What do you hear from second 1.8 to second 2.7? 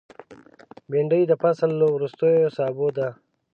وروستیو